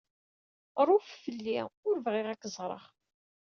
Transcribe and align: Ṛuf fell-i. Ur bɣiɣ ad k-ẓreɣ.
Ṛuf 0.87 1.07
fell-i. 1.23 1.59
Ur 1.87 1.95
bɣiɣ 2.05 2.27
ad 2.29 2.39
k-ẓreɣ. 2.41 2.83